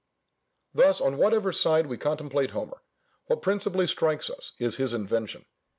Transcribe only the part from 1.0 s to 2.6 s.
whatever side we contemplate